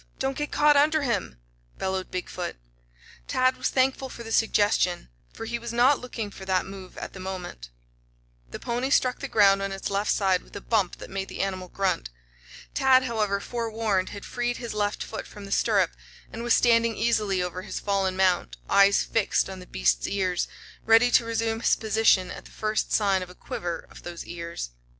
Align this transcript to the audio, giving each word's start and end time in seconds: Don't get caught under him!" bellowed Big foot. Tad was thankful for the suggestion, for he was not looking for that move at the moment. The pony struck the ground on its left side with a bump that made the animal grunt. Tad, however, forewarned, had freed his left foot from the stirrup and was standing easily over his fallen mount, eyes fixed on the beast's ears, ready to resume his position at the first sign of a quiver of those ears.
Don't 0.17 0.35
get 0.35 0.51
caught 0.51 0.75
under 0.75 1.03
him!" 1.03 1.37
bellowed 1.77 2.09
Big 2.09 2.27
foot. 2.27 2.57
Tad 3.27 3.55
was 3.55 3.69
thankful 3.69 4.09
for 4.09 4.23
the 4.23 4.31
suggestion, 4.31 5.09
for 5.31 5.45
he 5.45 5.59
was 5.59 5.71
not 5.71 5.99
looking 5.99 6.31
for 6.31 6.43
that 6.43 6.65
move 6.65 6.97
at 6.97 7.13
the 7.13 7.19
moment. 7.19 7.69
The 8.49 8.57
pony 8.57 8.89
struck 8.89 9.19
the 9.19 9.27
ground 9.27 9.61
on 9.61 9.71
its 9.71 9.91
left 9.91 10.11
side 10.11 10.41
with 10.41 10.55
a 10.55 10.59
bump 10.59 10.95
that 10.97 11.11
made 11.11 11.27
the 11.27 11.41
animal 11.41 11.67
grunt. 11.67 12.09
Tad, 12.73 13.03
however, 13.03 13.39
forewarned, 13.39 14.09
had 14.09 14.25
freed 14.25 14.57
his 14.57 14.73
left 14.73 15.03
foot 15.03 15.27
from 15.27 15.45
the 15.45 15.51
stirrup 15.51 15.91
and 16.33 16.41
was 16.41 16.55
standing 16.55 16.97
easily 16.97 17.43
over 17.43 17.61
his 17.61 17.79
fallen 17.79 18.17
mount, 18.17 18.57
eyes 18.67 19.03
fixed 19.03 19.51
on 19.51 19.59
the 19.59 19.67
beast's 19.67 20.07
ears, 20.07 20.47
ready 20.83 21.11
to 21.11 21.23
resume 21.25 21.59
his 21.59 21.75
position 21.75 22.31
at 22.31 22.45
the 22.45 22.49
first 22.49 22.91
sign 22.91 23.21
of 23.21 23.29
a 23.29 23.35
quiver 23.35 23.85
of 23.91 24.01
those 24.01 24.25
ears. 24.25 24.71